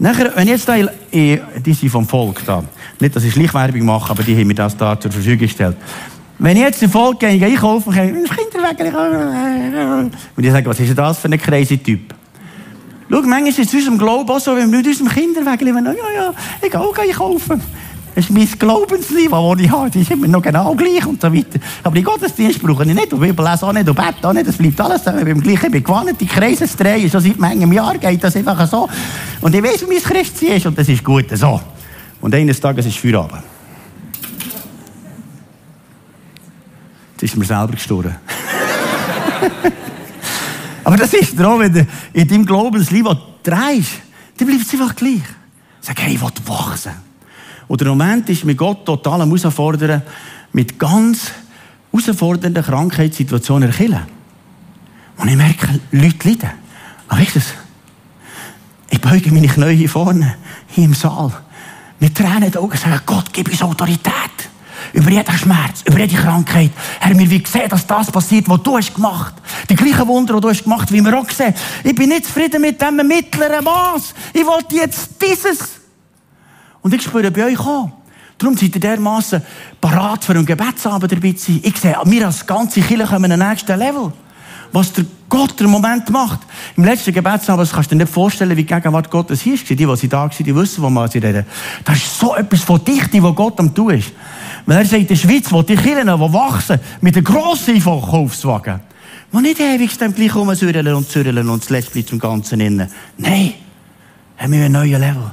[0.00, 0.74] Nachher, wenn jetzt da,
[1.12, 2.64] die sind vom Volk da,
[2.98, 5.76] nicht, dass ich Schleichwerbung mache, aber die haben mir das da zur Verfügung gestellt.
[6.38, 10.10] Wenn ich jetzt im Volk gehe, einkaufen, gehe ich Kinderwägel.
[10.34, 12.14] Und ich sage, was ist das für ein crazy Typ?
[13.10, 15.84] Schau, manchmal ist es in unserem Glauben auch so, wenn wir mit unserem Kinderwägel, wenn
[15.84, 16.32] ja, ja,
[16.62, 17.60] ich gehe auch einkaufen.
[18.20, 19.88] Das ist mein Glaubensniveau, das ich habe.
[19.88, 21.58] Das ist immer noch genau gleich und so weiter.
[21.82, 23.10] Aber die Gottesdienst brauche ich nicht.
[23.14, 23.88] Und Bibel lesen auch nicht.
[23.88, 24.46] Und bete auch nicht.
[24.46, 25.10] Das bleibt alles so.
[25.10, 25.64] beim gleichen.
[25.64, 27.10] Ich bin gewohnt, die Kreise zu drehen.
[27.10, 28.86] Schon seit manchem Jahr geht das einfach so.
[29.40, 30.66] Und ich weiß, wie mein Christsein ist.
[30.66, 31.58] Und das ist gut so.
[32.20, 33.42] Und eines Tages ist Feierabend.
[37.12, 38.16] Jetzt ist mir selber gestorben.
[40.84, 43.92] Aber das ist darum, wenn du in deinem Glaubensleben drehst,
[44.36, 45.22] dann bleibt es einfach gleich.
[45.80, 47.09] Sag, hey, ich will wachsen.
[47.70, 50.02] Und der Moment ist mit Gott total am Herausfordern,
[50.52, 51.30] mit ganz
[51.92, 54.02] herausfordernden Krankheitssituationen erkillen.
[55.16, 56.50] Und ich merke, Leute leiden.
[57.06, 57.40] Aber weißt du,
[58.90, 60.34] ich beuge meine Knie hier vorne,
[60.66, 61.30] hier im Saal,
[62.00, 64.12] mit Tränen in den Augen sagen, Gott, gib uns Autorität.
[64.92, 66.72] Über jeden Schmerz, über jede Krankheit.
[66.98, 69.34] Herr, wir wollen sehen, dass das passiert, was du hast gemacht.
[69.68, 71.54] Die gleichen Wunder, die du hast gemacht, wie wir auch sehen.
[71.84, 74.12] Ich bin nicht zufrieden mit diesem mittleren Maß.
[74.32, 75.79] Ich wollte jetzt dieses.
[76.82, 77.90] Und ich spüre bei euch auch.
[78.38, 79.42] Darum seid ihr dermassen
[79.80, 81.60] parat für einen Gebetsabend dabei zu sein.
[81.62, 84.12] Ich sehe, wir als ganze Kirche kommen an nächsten Level.
[84.72, 86.40] Was der Gott im Moment macht.
[86.76, 89.68] Im letzten Gebetsabend, das kannst du dir nicht vorstellen, wie die Gegenwart Gottes hier ist.
[89.68, 91.44] Die, die da waren, die wissen, wo man sie reden.
[91.84, 94.12] Das ist so etwas von Dichte, was Gott am tun ist.
[94.64, 98.80] Weil er sagt, in der Schweiz, wo die Kirchen, die wachsen, mit einem grossen Verkaufswagen,
[99.30, 102.88] wo nicht ewig dann gleich rumsürren und zürren und zuletzt bleibt zum Ganzen innen.
[103.18, 103.52] Nein,
[104.38, 105.30] haben wir einen neuen Level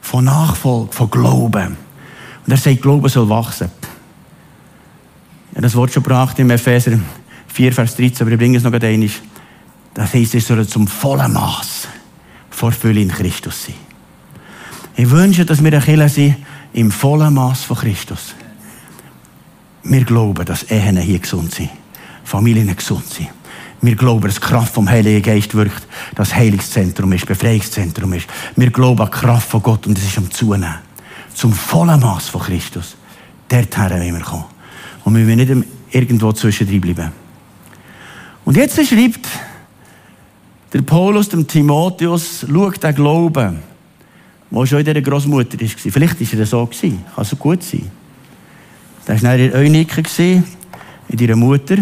[0.00, 1.76] von Nachfolge, von Glauben.
[2.46, 3.70] Und er sagt, Glauben soll wachsen.
[5.54, 6.98] Ja, das Wort schon gebracht im Epheser
[7.48, 9.10] 4, Vers 13, aber ich bringe es noch einmal.
[9.94, 11.88] Das heisst, es soll zum vollen Maß
[12.50, 13.74] vor Fülle in Christus sein.
[14.96, 16.36] Ich wünsche, dass wir eine Kirche sind
[16.72, 18.34] im vollen Maß von Christus.
[19.82, 21.70] Wir glauben, dass Ehen hier gesund sind.
[22.22, 23.28] Familien gesund sind.
[23.82, 28.26] Wir glauben, dass die Kraft vom Heiligen Geist wirkt, das Heilungszentrum ist, Befreiungszentrum ist.
[28.56, 30.74] Wir glauben an die Kraft von Gott und es ist am Zunehmen.
[31.34, 32.96] Zum vollen Maß von Christus.
[33.48, 34.44] Dorthin wollen wir kommen.
[35.04, 37.12] Und wir wollen nicht irgendwo zwischendrin bleiben.
[38.44, 39.26] Und jetzt schreibt
[40.72, 43.58] der Paulus dem Timotheus, schau den Glauben,
[44.50, 45.68] der schon in dieser Großmutter war.
[45.68, 46.66] Vielleicht war er so.
[46.66, 47.90] Kann so gut sein.
[49.06, 50.44] Das war in Eunike, in
[51.16, 51.78] deiner Mutter.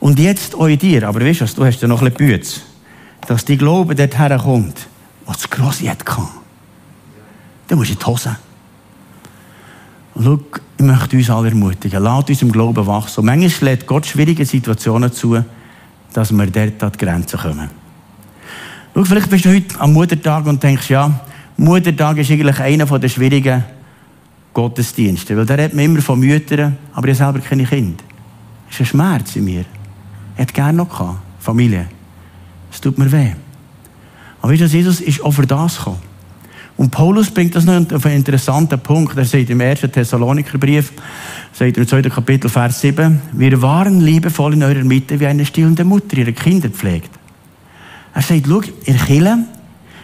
[0.00, 1.08] Und jetzt auch in dir.
[1.08, 2.60] Aber weißt du, du hast ja noch ein bisschen Bütze.
[3.26, 4.86] Dass die Glaube dort herkommt,
[5.24, 6.28] was das Grosse hat kann.
[7.68, 8.36] Dann musst du in die Hose.
[10.14, 10.40] Und schau,
[10.78, 12.02] ich möchte uns alle ermutigen.
[12.02, 13.20] Lass uns im Glauben wachsen.
[13.20, 15.42] Und manchmal lädt Gott schwierige Situationen zu,
[16.12, 17.70] dass wir dort an die Grenzen kommen.
[18.94, 21.20] Schau, vielleicht bist du heute am Muttertag und denkst, ja,
[21.56, 23.64] Muttertag ist eigentlich einer der schwierigen
[24.54, 25.36] Gottesdienste.
[25.36, 28.02] Weil da redet man immer von Müttern, aber ich selber keine Kinder.
[28.68, 29.64] Das ist ein Schmerz in mir.
[30.36, 31.18] Ich hätte gerne noch gehabt.
[31.40, 31.88] Familie.
[32.70, 33.32] Es tut mir weh.
[34.42, 35.98] Aber weißt du, Jesus ist auch für das gekommen.
[36.76, 39.16] Und Paulus bringt das noch auf einen interessanten Punkt.
[39.16, 39.80] Er sagt im 1.
[39.80, 40.92] Thessalonikerbrief,
[41.52, 42.02] sagt im 2.
[42.02, 46.68] Kapitel, Vers 7, wir waren liebevoll in eurer Mitte wie eine stillende Mutter ihre Kinder
[46.68, 47.10] pflegt.
[48.12, 49.38] Er sagt, schau, ihr Kirche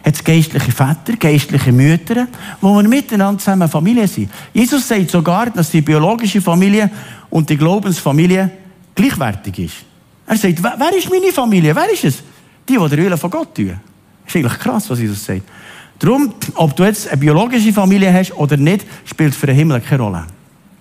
[0.04, 2.26] hat geistliche Väter, geistliche Mütter,
[2.60, 4.30] wo wir miteinander zusammen Familie sind.
[4.54, 6.90] Jesus sagt sogar, dass die biologische Familie
[7.28, 8.50] und die Glaubensfamilie
[8.94, 9.91] gleichwertig ist.
[10.32, 11.76] Er sagt, wer ist meine Familie?
[11.76, 12.22] Wer ist es?
[12.66, 13.78] Die, die der Wille von Gott tun.
[14.24, 15.42] Das ist eigentlich krass, was Jesus sagt.
[15.98, 20.02] Darum, ob du jetzt eine biologische Familie hast oder nicht, spielt für den Himmel keine
[20.02, 20.24] Rolle.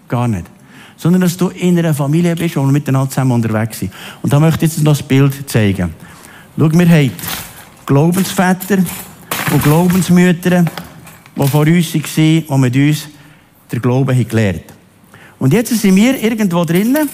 [0.07, 0.45] Gar nicht.
[0.95, 3.91] Sondern, dass du in einer Familie bist, wo wir miteinander zusammen unterwegs sind.
[4.21, 5.93] Und da möchte ich jetzt noch das Bild zeigen.
[6.57, 7.11] Schau, wir haben
[7.85, 8.77] Glaubensväter
[9.51, 10.63] und Glaubensmütter,
[11.35, 13.09] die vor uns waren, die mit uns
[13.69, 14.63] den Glauben haben gelernt
[15.39, 17.09] Und jetzt sind wir irgendwo drinnen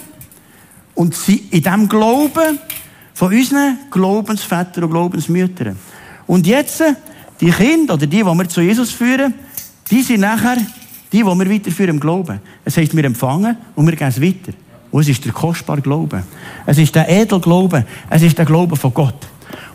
[0.98, 2.60] und sind in diesem Glauben
[3.14, 5.78] von unseren Glaubensvätern und Glaubensmüttern.
[6.26, 6.84] Und jetzt,
[7.40, 9.34] die Kinder oder die, die wir zu Jesus führen,
[9.92, 10.58] die sind nachher
[11.12, 12.42] die, die wir weiterführen im Glauben.
[12.66, 14.54] Es heißt, wir empfangen und wir gehen es weiter.
[14.90, 16.24] Und es ist der kostbare Glaube.
[16.66, 17.86] Es ist der edle Glaube.
[18.10, 19.28] Es ist der Glaube von Gott.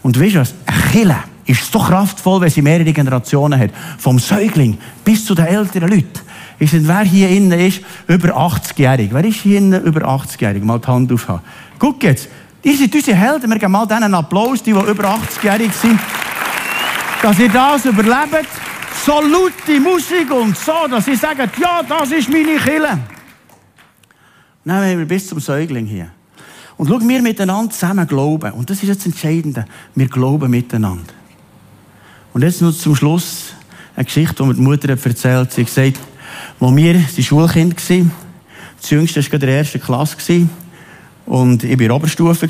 [0.02, 0.54] Und weißt du was?
[0.66, 3.70] Ein Kille ist so kraftvoll, wenn sie mehrere Generationen hat.
[3.98, 6.20] Vom Säugling bis zu den älteren Leuten.
[6.62, 9.12] Ist nicht, wer hier innen ist, über 80-jährig.
[9.12, 10.62] Wer ist hier innen über 80-jährig?
[10.62, 11.42] Mal die Hand aufhaben.
[11.76, 12.28] Guck jetzt.
[12.62, 13.50] Ihr seid unsere Helden.
[13.50, 15.98] Wir geben mal denen Applaus, die, die über 80-jährig sind.
[17.20, 18.46] Dass ihr das überlebt.
[19.04, 22.96] So laute Musik und so, dass sie sagen, ja, das ist meine Kille.
[24.62, 26.10] Nein, wir bis zum Säugling hier.
[26.76, 28.52] Und schau, wir miteinander zusammen glauben.
[28.52, 29.64] Und das ist jetzt das Entscheidende.
[29.96, 31.12] Wir glauben miteinander.
[32.32, 33.52] Und jetzt noch zum Schluss
[33.96, 35.50] eine Geschichte, die mir die Mutter hat erzählt.
[35.50, 35.98] Sie hat gesagt,
[36.62, 38.12] wo wir die Schulkind waren,
[38.80, 40.46] das jüngste war gerade in der ersten Klasse,
[41.26, 42.48] und ich war in der Oberstufe.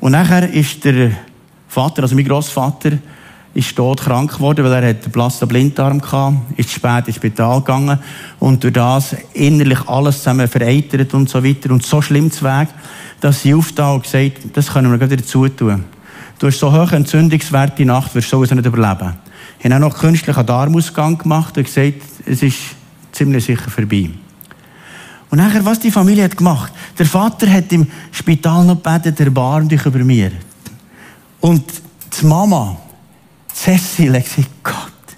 [0.00, 1.12] Und nachher ist der
[1.68, 2.98] Vater, also mein Großvater,
[3.54, 7.98] ist tot krank geworden, weil er einen plasten Blinddarm hatte, ist spät ins Spital gegangen
[8.40, 12.68] und durch das innerlich alles zusammen vereitert und so weiter und so schlimm zu Weg,
[13.22, 15.82] dass sie aufgetan und gesagt, das können wir gerade dazu tun.
[16.38, 19.14] Du hast so hohe Entzündungswerte in Nacht, wirst du sowieso nicht überleben.
[19.58, 22.77] Ich habe auch noch künstlichen Darmausgang gemacht und gesagt, es ist
[23.12, 24.10] ziemlich sicher vorbei.
[25.30, 26.72] Und nachher, was die Familie hat gemacht?
[26.98, 30.32] Der Vater hat im Spital noch gebetet, erbarm dich über mir.
[31.40, 31.64] Und
[32.18, 32.76] die Mama,
[33.52, 35.16] Cecil, hat gesagt, Gott,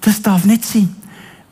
[0.00, 0.94] das darf nicht sein.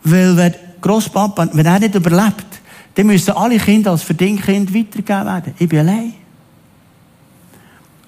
[0.03, 2.47] Weil wenn Großpapa, wenn er nicht überlebt,
[2.95, 5.55] dann müssen alle Kinder als Verdingkind weitergegeben werden.
[5.59, 6.15] Ich bin allein.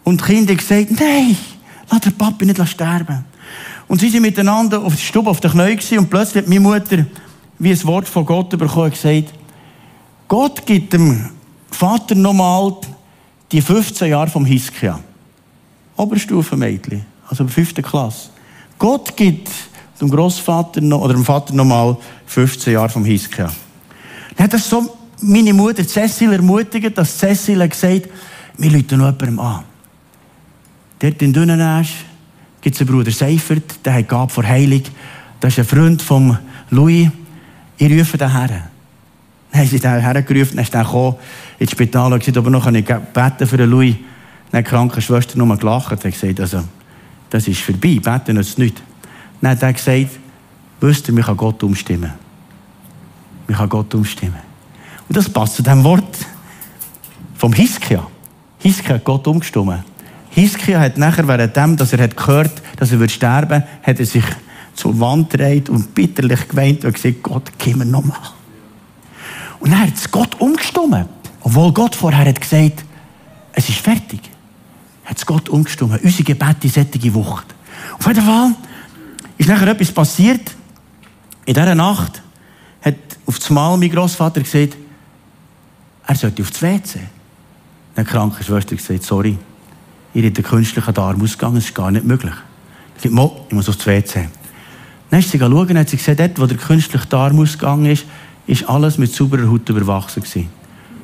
[0.05, 1.37] Und die Kinder haben gesagt, nein,
[1.91, 3.25] lass den Papa nicht sterben.
[3.89, 7.07] Und sie sind miteinander auf der Stube auf den Knien und plötzlich hat meine Mutter
[7.59, 9.35] wie ein Wort von Gott bekommen und gesagt,
[10.29, 11.31] Gott gibt dem
[11.71, 12.75] Vater nochmal
[13.53, 14.99] die 15 Jahre vom Hiskia.
[15.97, 18.31] Oberstufenmädchen, also fünfte Klasse.
[18.79, 19.49] Gott gibt
[20.01, 23.51] dem Großvater noch, oder dem Vater nochmal 15 Jahre vom Hiskia.
[24.37, 28.09] Dann hat das so meine Mutter Cecil ermutigt, dass Cecil gesagt,
[28.59, 29.65] wir rufen noch jemandem an.
[30.99, 32.05] Dort in Dünnenasch
[32.61, 34.83] gibt es einen Bruder Seifert, der hat Gab vor Heilung.
[35.41, 36.39] Das ist ein Freund von
[36.71, 37.09] Louis.
[37.79, 38.71] Ich rufe den her.
[39.53, 41.17] Dann haben sie den hergerufen, dann ist er gekommen
[41.59, 43.97] ins Spital und gesagt, ob er noch beten für den Louis.
[44.51, 46.63] Dann hat die Krankenschwester nur gelacht und gesagt, also,
[47.31, 48.83] das ist vorbei, beten nützt nicht.
[49.41, 50.19] Dann hat er gesagt,
[50.81, 52.13] wisst ihr, mich kann Gott umstimmen.
[53.47, 54.41] Mich kann Gott umstimmen.
[55.09, 56.17] Und das passt zu dem Wort
[57.37, 58.07] vom Hiskia.
[58.59, 59.85] Hiskia hat Gott umgestimmt.
[60.31, 64.25] Hiskia hat nachher, während dem, dass er hat gehört, dass er sterben, hat er sich
[64.77, 68.19] zur Wand gedreht und bitterlich geweint und gesagt, Gott, mir nochmal.
[69.59, 71.09] Und dann hat es Gott umgestimmt.
[71.41, 72.85] Obwohl Gott vorher hat gesagt,
[73.53, 74.21] es ist fertig.
[75.05, 76.03] Hat es Gott umgestimmt.
[76.03, 77.47] Unsere Gebete sättige Wucht.
[77.99, 78.55] Auf jeden Fall
[79.39, 80.55] ist nachher etwas passiert.
[81.47, 82.23] In dieser Nacht
[82.83, 84.77] hat auf das Mal mein Großvater gesagt,
[86.07, 87.01] er sollte aufs WC.
[87.95, 89.39] Dann die Krankenschwester gesagt, sorry,
[90.15, 92.35] ihr habt den künstlichen Darm ausgegangen, das ist gar nicht möglich.
[92.97, 94.29] Ich sagte, ich muss aufs WC.
[95.11, 98.05] Dann ist sie schauen und hat sie gesehen, dort, wo der künstliche Darm ausgegangen ist,
[98.47, 100.49] ist alles mit sauberer Haut überwachsen gewesen.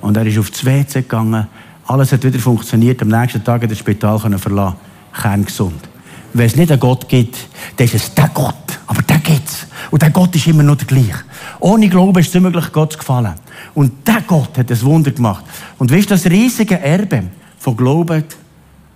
[0.01, 1.47] Und er ist aufs WC gegangen,
[1.87, 4.77] alles hat wieder funktioniert, am nächsten Tag hat er das Spital verlassen
[5.13, 5.89] kerngesund.
[6.33, 7.37] Wenn es nicht einen Gott gibt,
[7.77, 8.55] dann ist es der Gott.
[8.87, 9.67] Aber der gibt's.
[9.91, 11.25] Und der Gott ist immer noch der gleiche.
[11.61, 13.35] Ohne Glauben ist es unmöglich, Gott zu gefallen.
[13.75, 15.45] Und der Gott hat das Wunder gemacht.
[15.79, 17.25] Und weißt du, das riesige Erbe
[17.59, 18.25] von Glauben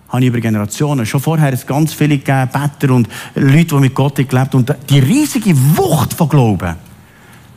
[0.09, 1.07] habe ich über Generationen.
[1.07, 4.59] Schon vorher es ganz viele gegeben, Better und Leute, die mit Gott gelebt haben.
[4.59, 6.75] Und die riesige Wucht von Glauben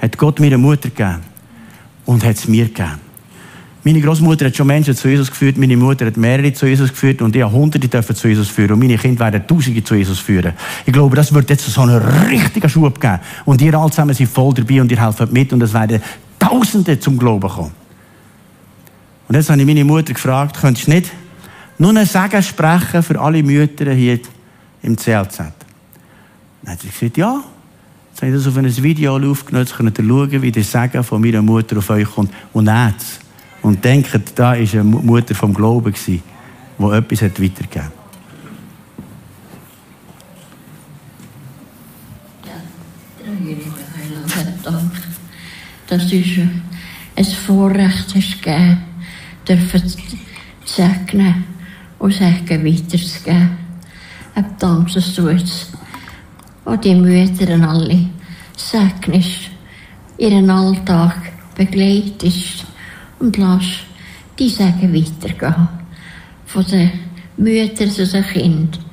[0.01, 1.19] hat Gott mir eine Mutter gegeben.
[2.05, 3.09] Und hat es mir gegeben.
[3.83, 7.21] Meine Großmutter hat schon Menschen zu Jesus geführt, meine Mutter hat mehrere zu Jesus geführt
[7.21, 10.19] und ich habe Hunderte dürfen zu Jesus führen und meine Kinder werden Tausende zu Jesus
[10.19, 10.51] führen.
[10.85, 14.29] Ich glaube, das wird jetzt so einen richtigen Schub geben und ihr alle zusammen sind
[14.29, 16.01] voll dabei und ihr helft mit und es werden
[16.37, 17.71] Tausende zum Glauben kommen.
[19.29, 21.11] Und jetzt habe ich meine Mutter gefragt, könntest du nicht
[21.79, 24.19] nur ein Segen sprechen für alle Mütter hier
[24.83, 25.37] im CLZ?
[25.37, 27.41] Dann hat sie gesagt, ja.
[28.11, 31.03] Jetzt habe ich das auf ein Video aufgenommen, jetzt könnt ihr schauen, wie der Segen
[31.03, 32.33] von meiner Mutter auf euch kommt.
[32.53, 33.21] Und jetzt
[33.61, 36.21] und denken, da war eine Mutter vom Glauben, die
[36.79, 37.91] etwas weitergegeben hat.
[44.63, 44.91] Dank,
[45.87, 46.23] dass du
[47.15, 48.77] ein Vorrecht gegeben,
[49.47, 49.87] dürfen
[50.65, 50.81] zu
[51.99, 53.57] und Segen weiterzugeben.
[54.35, 55.73] Ich danke, dass du jetzt
[56.65, 58.09] auch die Mütter alle
[58.55, 59.51] segnest,
[60.17, 62.65] ihren Alltag begleitest
[63.19, 63.65] und lass
[64.37, 65.67] die Sagen weitergehen.
[66.45, 66.91] Von den
[67.37, 68.85] Müttern zu den Kindern.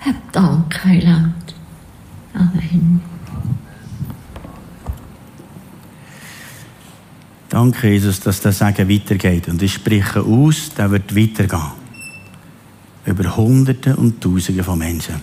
[0.00, 1.54] Hab Dank, Heiland.
[2.34, 3.00] Amen.
[7.48, 9.48] Danke, Jesus, dass der Segen weitergeht.
[9.48, 11.85] Und ich spreche aus, der wird weitergehen.
[13.06, 15.14] Über Hunderte und Tausende von Menschen.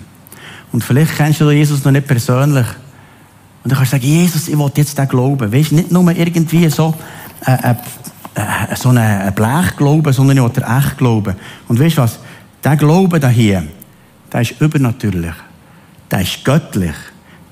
[0.72, 2.65] Und vielleicht kennst du Jesus noch nicht persönlich.
[3.63, 5.52] Und du kannst sagen, Jesus, ich will jetzt den glauben.
[5.52, 6.93] Weißt du, nicht nur irgendwie so,
[7.46, 7.76] äh,
[8.36, 11.36] äh, so einen Blechglauben, sondern ich will echt glauben.
[11.67, 12.19] Und weißt du was?
[12.63, 13.63] Der Glaube da hier,
[14.32, 15.36] der ist übernatürlich.
[16.10, 16.96] Der ist göttlich.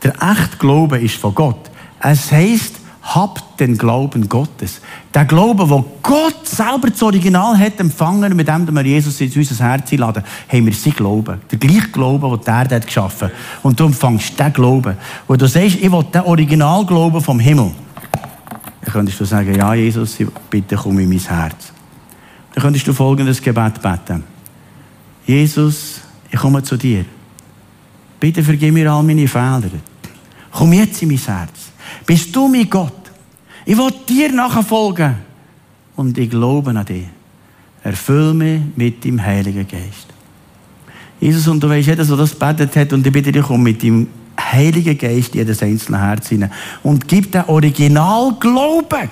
[0.02, 1.70] Der echte Glaube ist von Gott.
[2.02, 2.81] Es heisst,
[3.16, 4.82] habt den Glauben Gottes.
[5.14, 9.66] Der Glaube, wo Gott selber das Original hat empfangen, mit dem wir Jesus in unser
[9.66, 11.42] Herz einladen, haben wir sein Glauben.
[11.50, 13.32] Der gleiche Glaube, den der hat geschaffen.
[13.64, 14.98] Und du empfängst den Glauben.
[15.28, 17.72] Wo du sagst, ich will den Originalglauben vom Himmel.
[18.82, 20.18] Dann könntest du sagen, ja, Jesus,
[20.50, 21.72] bitte komm in mein Herz.
[22.54, 24.24] Dann könntest du folgendes Gebet beten.
[25.26, 27.06] Jesus, ich komme zu dir.
[28.20, 29.72] Bitte vergib mir all meine Fehler.
[30.52, 31.72] Komm jetzt in mein Herz.
[32.06, 33.01] Bist du mein Gott?
[33.66, 35.16] Ich will dir nachfolgen.
[35.96, 37.06] Und ich glaube an dich.
[37.84, 40.08] Erfüll mich mit dem Heiligen Geist.
[41.20, 43.84] Jesus, und du weißt, jeder, der das betet hat, und ich bitte dich, komm mit
[43.84, 44.08] dem
[44.40, 46.52] Heiligen Geist jedes einzelne Herz hinein
[46.84, 49.10] und gib den Original Glauben,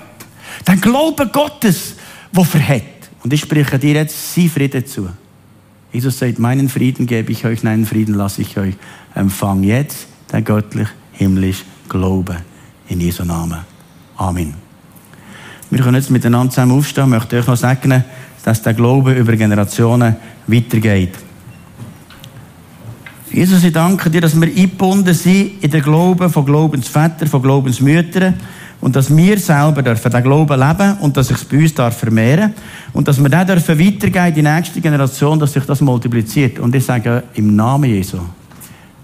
[0.66, 1.94] den Glauben Gottes,
[2.32, 3.10] der verhält.
[3.22, 5.08] Und ich spreche dir jetzt sein Frieden zu.
[5.92, 8.74] Jesus sagt, meinen Frieden gebe ich euch, meinen Frieden lasse ich euch.
[9.14, 12.36] Empfang jetzt den göttlich himmlisch Glauben.
[12.88, 13.69] In Jesu Namen.
[14.20, 14.52] Amen.
[15.70, 17.04] Wir können jetzt miteinander zusammen aufstehen.
[17.04, 18.04] Ich möchte euch noch sagen,
[18.44, 20.14] dass der Glaube über Generationen
[20.46, 21.14] weitergeht.
[23.32, 28.34] Jesus, ich danke dir, dass wir eingebunden sind in den Glauben von Glaubensvätern, von Glaubensmüttern
[28.82, 31.96] und dass wir selber dürfen den Glauben leben und dass sich es bei uns darf
[31.96, 32.52] vermehren
[32.92, 36.58] und dass wir den dürfen weitergeben in die nächste Generation, dass sich das multipliziert.
[36.58, 38.18] Und ich sage im Namen Jesu,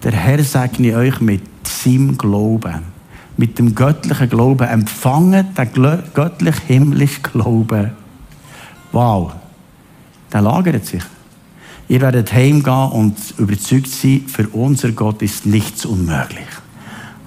[0.03, 2.96] der Herr segne euch mit seinem Glauben,
[3.37, 4.67] mit dem göttlichen Glauben.
[4.67, 7.91] Empfangen den göttlich-himmlischen Glauben.
[8.91, 9.33] Wow,
[10.33, 11.03] der lagert sich.
[11.89, 16.47] Ihr werdet heimgehen und überzeugt sein, für unser Gott ist nichts unmöglich.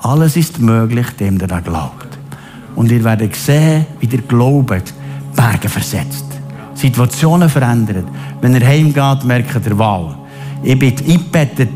[0.00, 2.18] Alles ist möglich, dem der da glaubt.
[2.74, 4.82] Und ihr werdet sehen, wie der Glaube
[5.34, 6.26] Berge versetzt.
[6.74, 8.06] Situationen verändert.
[8.40, 10.14] Wenn ihr heimgeht, merkt ihr, wow,
[10.62, 11.70] ich bin eingebettet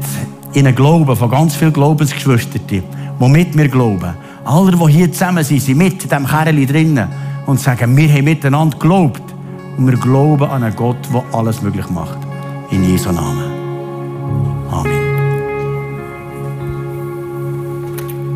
[0.53, 2.83] in einen Glauben von ganz vielen Glaubensgeschwistern, die
[3.21, 4.15] mit mir glauben.
[4.45, 7.09] Alle, die hier zusammen sind, sind mit diesem Kerl drinnen
[7.47, 9.23] und sagen, wir haben miteinander geglaubt.
[9.77, 12.19] Und wir glauben an einen Gott, der alles möglich macht.
[12.71, 13.54] In Jesu Namen.